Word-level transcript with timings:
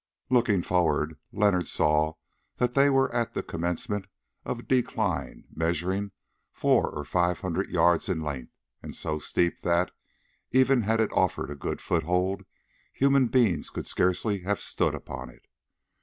Looking 0.31 0.63
forward, 0.63 1.19
Leonard 1.31 1.67
saw 1.67 2.13
that 2.57 2.73
they 2.73 2.89
were 2.89 3.13
at 3.13 3.35
the 3.35 3.43
commencement 3.43 4.07
of 4.45 4.57
a 4.57 4.63
decline 4.63 5.43
measuring 5.53 6.09
four 6.51 6.89
or 6.89 7.03
five 7.03 7.41
hundred 7.41 7.69
yards 7.69 8.09
in 8.09 8.19
length, 8.19 8.51
and 8.81 8.95
so 8.95 9.19
steep 9.19 9.59
that, 9.59 9.91
even 10.49 10.81
had 10.81 11.01
it 11.01 11.13
offered 11.13 11.51
a 11.51 11.55
good 11.55 11.81
foothold, 11.81 12.45
human 12.91 13.27
beings 13.27 13.69
could 13.69 13.85
scarcely 13.85 14.39
have 14.39 14.59
stood 14.59 14.95
upon 14.95 15.29
it. 15.29 15.45